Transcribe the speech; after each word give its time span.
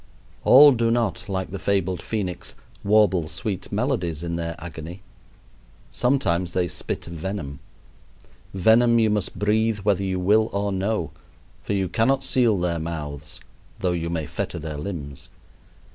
All 0.43 0.71
do 0.71 0.89
not, 0.89 1.29
like 1.29 1.51
the 1.51 1.59
fabled 1.59 2.01
phoenix, 2.01 2.55
warble 2.83 3.27
sweet 3.27 3.71
melodies 3.71 4.23
in 4.23 4.35
their 4.35 4.55
agony; 4.57 5.03
sometimes 5.91 6.53
they 6.53 6.67
spit 6.67 7.05
venom 7.05 7.59
venom 8.51 8.97
you 8.97 9.11
must 9.11 9.37
breathe 9.37 9.81
whether 9.81 10.03
you 10.03 10.19
will 10.19 10.49
or 10.53 10.71
no, 10.71 11.11
for 11.61 11.73
you 11.73 11.87
cannot 11.87 12.23
seal 12.23 12.57
their 12.57 12.79
mouths, 12.79 13.41
though 13.81 13.91
you 13.91 14.09
may 14.09 14.25
fetter 14.25 14.57
their 14.57 14.79
limbs. 14.79 15.29